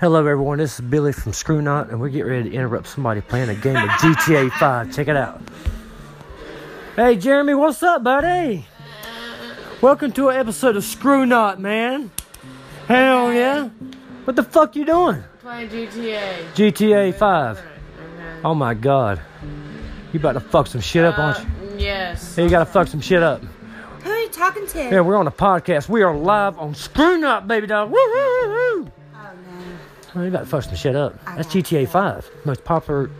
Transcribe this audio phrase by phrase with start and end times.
[0.00, 0.58] Hello, everyone.
[0.58, 3.54] This is Billy from Screw Knot, and we're getting ready to interrupt somebody playing a
[3.54, 4.94] game of GTA 5.
[4.94, 5.40] Check it out.
[6.96, 8.66] Hey, Jeremy, what's up, buddy?
[9.80, 12.10] Welcome to an episode of Screw Knot, man.
[12.86, 13.68] Hell yeah.
[14.24, 15.22] What the fuck you doing?
[15.40, 16.52] Playing GTA.
[16.54, 17.58] GTA 5.
[17.58, 17.66] Okay.
[18.44, 19.20] Oh my god.
[20.12, 21.44] You about to fuck some shit up, aren't you?
[21.44, 22.36] Uh, yes.
[22.36, 23.42] Hey, you gotta fuck some shit up.
[24.02, 24.78] Who are you talking to?
[24.78, 25.88] Yeah, we're on a podcast.
[25.88, 27.90] We are live on Screw Knot, baby dog.
[27.90, 28.50] Woo, woo, woo,
[28.82, 28.92] woo.
[30.14, 31.18] Oh you about to fuck some shit up.
[31.26, 31.86] I That's GTA you.
[31.86, 32.30] 5.
[32.44, 33.10] Most popular.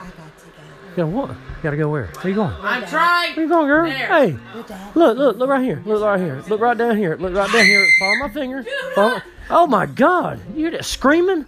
[0.00, 0.46] I got to
[0.90, 1.30] You gotta what?
[1.30, 2.06] You gotta go where?
[2.06, 2.54] Where you going?
[2.62, 3.34] I'm trying.
[3.34, 3.36] Where trying.
[3.36, 3.84] you going, girl?
[3.88, 4.06] There.
[4.06, 4.38] Hey, go.
[4.54, 4.96] Your dad.
[4.96, 5.82] look, look, look right here.
[5.84, 6.42] Look right here.
[6.48, 7.16] Look right down here.
[7.16, 7.86] Look right down here.
[7.98, 8.64] Follow my finger.
[8.94, 10.40] Follow- Oh my God!
[10.56, 11.46] You're just screaming?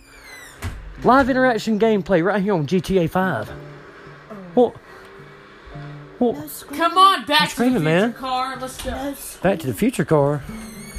[1.03, 3.49] Live interaction gameplay right here on GTA 5.
[4.55, 4.77] What?
[6.19, 6.37] What?
[6.37, 6.77] No.
[6.77, 8.13] Come on, back to the future man.
[8.13, 8.57] car.
[8.61, 8.91] Let's go.
[8.91, 9.15] No.
[9.43, 10.39] Back to the Future car.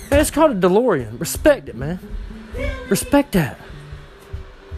[0.10, 1.20] Hey, it's called a DeLorean.
[1.20, 2.00] Respect it, man.
[2.90, 3.58] Respect that.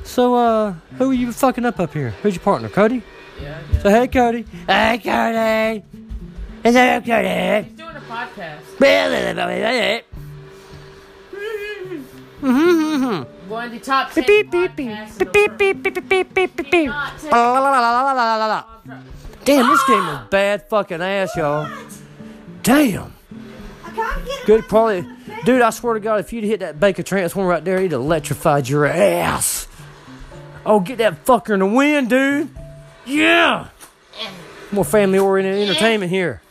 [0.04, 2.10] So, uh, who are you fucking up up here?
[2.22, 3.04] Who's your partner, Cody?
[3.42, 3.80] Yeah, yeah.
[3.82, 4.46] So, hey, Cody.
[4.68, 5.84] Hey, Cody.
[6.64, 7.68] Is that Cody?
[7.70, 8.78] He's doing a podcast.
[12.42, 13.50] Mm-hmm.
[13.50, 15.84] One of the top ten Beep, beep, beep, podcasts beep, in beep, the beep, beep,
[15.84, 16.88] beep, beep, beep, beep, beep.
[16.90, 18.64] Not ten- La, la, la, la, la, la, la, la.
[19.44, 21.70] Damn, this game is bad fucking ass, y'all.
[22.64, 23.14] Damn.
[23.86, 24.46] I can't get it.
[24.46, 25.08] Good quality.
[25.46, 28.70] Dude, I swear to God, if you'd hit that Baker transformer right there, he'd electrified
[28.70, 29.68] your ass.
[30.66, 32.50] Oh, get that fucker in the wind, dude.
[33.06, 33.70] Yeah.
[34.72, 36.42] More family oriented entertainment here.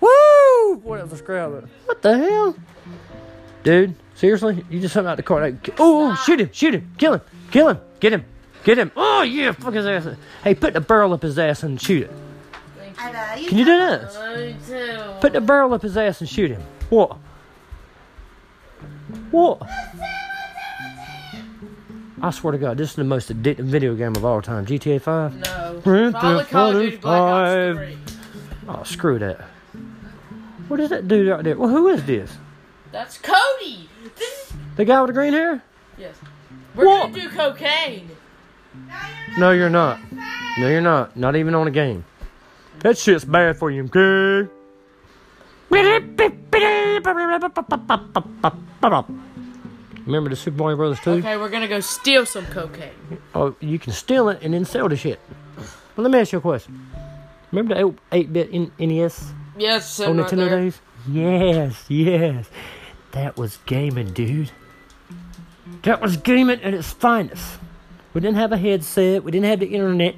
[0.00, 0.76] Woo!
[0.76, 1.68] Boy, that was a crowd.
[1.86, 2.56] What the hell?
[3.62, 4.64] Dude, seriously?
[4.70, 5.40] You just something out the car.
[5.40, 8.24] Like, oh, shoot him, shoot him, kill him, kill him, get him,
[8.64, 8.92] get him.
[8.96, 10.16] Oh, yeah, fuck his ass.
[10.44, 12.10] Hey, put the barrel up his ass and shoot it.
[12.98, 13.40] I know.
[13.40, 15.20] You Can you do that?
[15.20, 16.62] Put the barrel up his ass and shoot him.
[16.90, 17.16] What?
[19.30, 19.62] What?
[22.20, 24.66] I swear to God, this is the most addictive video game of all time.
[24.66, 25.34] GTA 5?
[25.36, 25.80] No.
[25.84, 27.78] Grand Probably Theft Auto Duty Black Ops
[28.66, 28.68] 5.
[28.68, 29.40] Oh, screw that.
[30.68, 31.56] What is that dude out there?
[31.56, 32.30] Well, who is this?
[32.92, 33.88] That's Cody.
[34.16, 35.62] This is The guy with the green hair?
[35.96, 36.16] yes.
[36.74, 37.12] We're What?
[37.12, 38.10] gonna do cocaine.
[39.38, 39.98] No, you're not.
[40.58, 41.16] No, you're not.
[41.16, 42.04] Not even on a game.
[42.80, 44.48] That shit's bad for you, okay?
[50.08, 51.10] Remember the Super Mario Brothers 2?
[51.10, 52.92] Okay, we're gonna go steal some cocaine.
[53.34, 55.20] Oh, you can steal it and then sell the shit.
[55.58, 56.80] Well, let me ask you a question.
[57.52, 60.60] Remember the 8 bit NES Yes, on right Nintendo there.
[60.60, 60.80] days?
[61.10, 62.48] Yes, yes.
[63.12, 64.50] That was gaming, dude.
[65.82, 67.58] That was gaming at its finest.
[68.14, 70.14] We didn't have a headset, we didn't have the internet.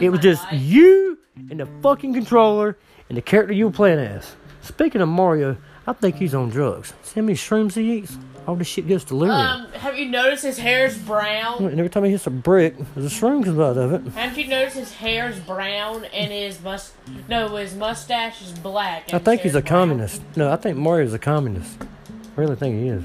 [0.00, 0.60] It was just life.
[0.60, 1.16] you
[1.48, 2.76] and the fucking controller
[3.08, 4.34] and the character you were playing as.
[4.62, 6.92] Speaking of Mario, I think he's on drugs.
[7.02, 8.18] See how many shrooms he eats?
[8.46, 9.38] All this shit goes delirium.
[9.38, 11.64] Um, have you noticed his hair's brown?
[11.64, 14.12] and every time he hits a brick, there's a shroom comes out of it.
[14.12, 16.94] Haven't you noticed his hair's brown and his must
[17.28, 19.12] no his mustache is black?
[19.12, 19.88] I think he's a brown?
[19.88, 20.22] communist.
[20.36, 21.76] No, I think Mario's a communist.
[21.82, 23.02] I really think he is.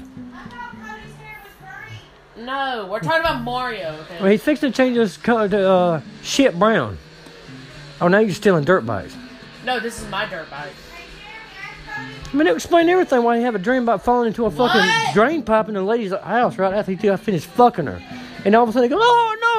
[2.36, 3.90] No, we're talking about Mario.
[4.02, 4.18] Okay.
[4.20, 6.98] Well, he's fixing to change his color to uh, shit brown.
[8.00, 9.16] Oh, now you're stealing dirt bikes.
[9.64, 10.72] No, this is my dirt bike.
[11.98, 14.80] I mean, it explain everything why you have a dream about falling into a fucking
[14.80, 15.14] What?
[15.14, 18.02] drain pipe in the lady's house right after you I finished fucking her.
[18.44, 19.52] And all of a sudden they go, oh no!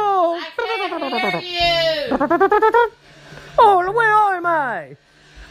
[3.59, 4.97] Oh, where am I?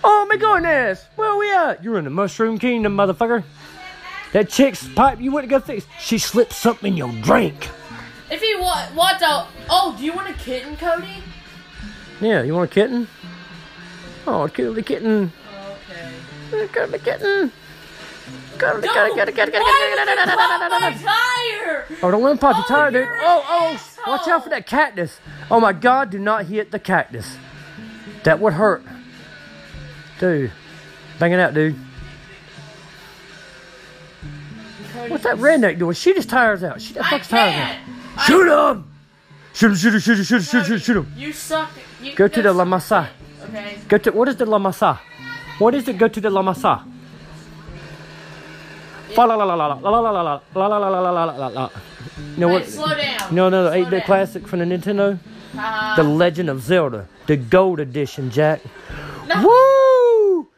[0.02, 1.06] Oh my goodness!
[1.14, 1.84] Where are we at?
[1.84, 3.44] You're in the mushroom kingdom, motherfucker.
[4.32, 7.68] That chick's pipe you went to go fix, she slipped something in your drink.
[8.30, 9.46] If you want, what the?
[9.70, 11.22] Oh, do you want a kitten, Cody?
[12.20, 13.06] Yeah, you want a kitten?
[14.26, 15.32] Oh, the kitten.
[16.72, 17.52] Kill the kitten.
[18.58, 18.92] Kill the No!
[18.92, 21.04] kitten, Why kitten, would you kitten, pop my kitten.
[21.04, 21.84] tire?
[22.02, 23.08] Oh, don't let him pop your Oh, tire, dude.
[23.10, 25.18] Oh, oh, watch out for that cactus.
[25.50, 27.36] Oh my God, do not hit the cactus.
[28.24, 28.82] That would hurt.
[30.20, 30.52] Dude,
[31.18, 31.74] bang it out, dude.
[35.08, 35.94] What's that redneck doing?
[35.94, 36.80] Shoot his tires out.
[36.80, 37.76] Shoot that fuck's tires out.
[38.26, 38.84] Shoot him!
[39.54, 41.12] Shoot him, shoot him, shoot him, shoot him, shoot him, shoot him.
[41.16, 41.70] You suck.
[42.14, 43.08] Go to the just- La Mesa.
[43.48, 43.78] Okay.
[43.88, 45.00] Go to, what is the La Mesa?
[45.58, 45.98] What is it?
[45.98, 46.84] Go to the La Mesa.
[49.14, 51.24] Fa la la la la la la la la la la la la la la
[51.24, 51.70] la la la.
[52.16, 52.68] You know Wait, what?
[52.68, 53.34] slow down.
[53.34, 55.18] No, no, the 8 bit classic from the Nintendo?
[55.56, 58.60] Uh, The Legend of Zelda, the Gold Edition, Jack.
[59.42, 60.48] Woo!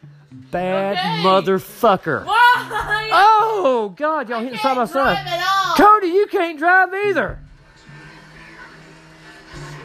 [0.52, 2.24] Bad motherfucker.
[2.24, 3.08] Why?
[3.12, 5.76] Oh, God, y'all hitting side by Can't side.
[5.76, 7.40] Cody, you can't drive either.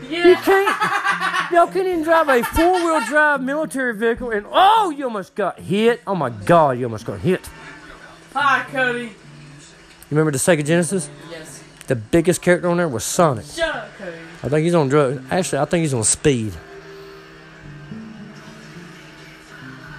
[0.10, 1.52] You can't.
[1.52, 5.60] Y'all can't even drive a four wheel drive military vehicle, and oh, you almost got
[5.60, 6.02] hit.
[6.08, 7.48] Oh my God, you almost got hit.
[8.34, 9.04] Hi, Cody.
[9.04, 9.12] You
[10.10, 11.10] remember the Sega Genesis?
[11.30, 11.64] Yes.
[11.88, 13.46] The biggest character on there was Sonic.
[13.46, 14.18] Shut up, Cody.
[14.44, 15.24] I think he's on drugs.
[15.32, 16.54] Actually, I think he's on speed.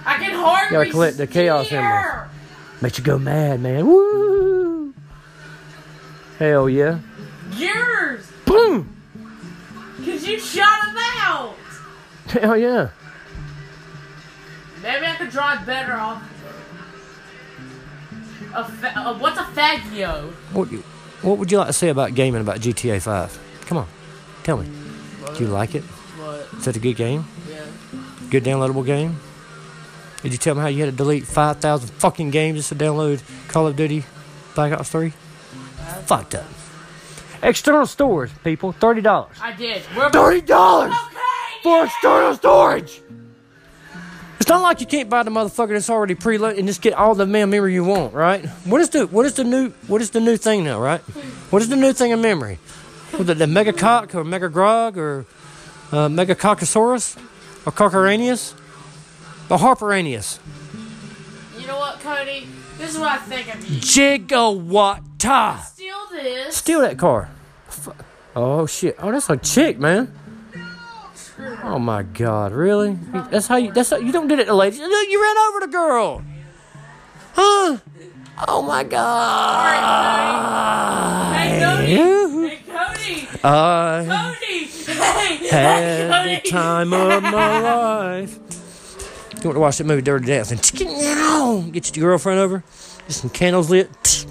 [0.05, 2.29] I can hardly Gotta collect the chaos steer.
[2.81, 3.85] Makes you go mad, man.
[3.85, 4.93] Woo!
[6.39, 6.99] Hell yeah.
[7.53, 8.29] Yours.
[8.45, 9.00] Boom!
[10.05, 11.55] Cause you shot him out.
[12.27, 12.89] Hell yeah.
[14.81, 16.23] Maybe I could drive better off.
[18.53, 20.31] A fa- uh, what's a Faggio?
[20.53, 20.83] What, you-
[21.21, 23.39] what would you like to say about gaming about GTA 5?
[23.67, 23.87] Come on,
[24.43, 24.67] tell me.
[25.37, 25.83] Do you like it?
[25.83, 26.47] What?
[26.57, 27.25] Is that a good game?
[27.49, 27.63] Yeah.
[28.29, 29.19] Good downloadable game?
[30.23, 33.21] Did you tell me how you had to delete 5,000 fucking games just to download
[33.47, 34.03] Call of Duty
[34.55, 35.11] Black Ops 3?
[36.05, 36.45] Fucked up.
[37.43, 39.27] External storage, people, $30.
[39.41, 39.81] I did.
[39.95, 41.17] We're $30 okay.
[41.63, 43.01] for external storage!
[44.39, 47.13] It's not like you can't buy the motherfucker that's already preloaded and just get all
[47.13, 48.43] the memory you want, right?
[48.65, 50.99] What is the what is the new what is the new thing now, right?
[51.51, 52.57] What is the new thing in memory?
[53.17, 55.25] Was it the mega cock or Megagrog or
[55.91, 57.17] uh, mega cockosaurus
[57.67, 58.55] or cockoranius?
[59.47, 60.39] The harperanius.
[61.59, 62.47] You know what, Cody?
[62.79, 63.79] This is what I think of you.
[63.79, 65.01] Gigawatt.
[66.11, 66.55] Steal this.
[66.57, 67.29] Steal that car.
[68.35, 68.97] Oh shit.
[68.99, 70.13] Oh, that's a chick, man.
[71.63, 72.97] Oh my god, really?
[73.31, 74.79] That's how you that's how, you don't do that to ladies.
[74.79, 76.21] Look, you ran over the girl.
[77.33, 77.77] Huh?
[78.47, 79.73] Oh my god.
[81.37, 81.85] Hey, Cody.
[81.95, 83.27] Hey, Cody.
[83.43, 84.65] I Cody.
[85.47, 85.47] Hey.
[85.47, 86.35] had Cody.
[86.43, 88.37] the time of my life.
[89.41, 90.57] You want to watch that movie Dirty Dancing?
[91.71, 92.63] Get your girlfriend over.
[93.07, 94.25] Get some candles lit.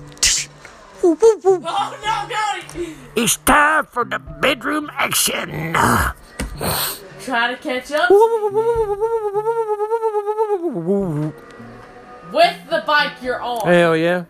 [1.12, 2.28] Oh no,
[2.72, 2.94] Cody.
[3.16, 5.72] It's time for the bedroom action.
[7.20, 8.10] Try to catch up
[12.32, 13.66] with the bike you're on.
[13.66, 14.24] Hell yeah.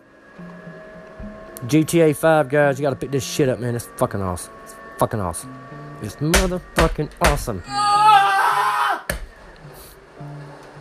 [1.67, 3.75] GTA 5, guys, you gotta pick this shit up, man.
[3.75, 4.51] It's fucking awesome.
[4.63, 5.53] It's fucking awesome.
[6.01, 7.61] It's motherfucking awesome.
[7.67, 9.05] Ah!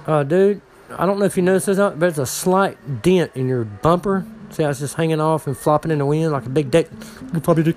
[0.06, 0.62] Uh, dude,
[0.96, 4.24] I don't know if you noticed this, but there's a slight dent in your bumper.
[4.50, 6.88] See how it's just hanging off and flopping in the wind like a big dick?
[7.32, 7.76] Big floppy dick.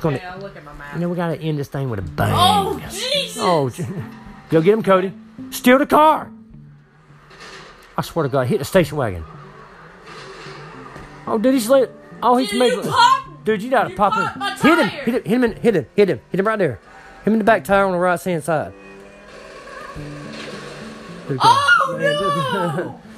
[0.00, 0.94] gonna- Okay, I'll look at my map.
[0.94, 2.32] You know, we gotta end this thing with a bang.
[2.34, 3.36] Oh Jesus!
[3.38, 3.70] Oh,
[4.48, 5.12] go get him, Cody.
[5.50, 6.30] Steal the car.
[7.98, 9.24] I swear to God, hit the station wagon.
[11.26, 11.94] Oh, did he slip?
[12.22, 12.84] Oh, he's Dude, making.
[12.84, 14.40] you popped- Dude, you gotta you pop him.
[14.58, 16.78] Hit him, hit him, hit him, in, hit him, hit him, hit him right there.
[17.18, 18.72] Hit him in the back tire on the right hand side.
[19.96, 20.04] There
[21.28, 21.40] we go.
[21.42, 23.00] Oh no!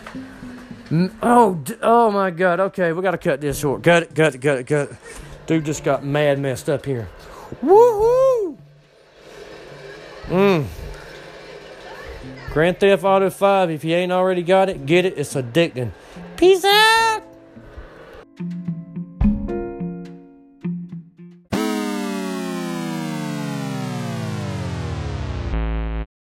[0.93, 2.61] Oh, oh my God.
[2.61, 3.83] Okay, we gotta cut this short.
[3.83, 4.97] Cut it, cut it, cut it, cut it.
[5.47, 7.09] Dude just got mad messed up here.
[7.63, 8.57] Woohoo!
[10.27, 10.67] Mmm.
[12.51, 15.17] Grand Theft Auto 5, if you ain't already got it, get it.
[15.17, 15.93] It's addicting.
[16.37, 17.02] Peace out!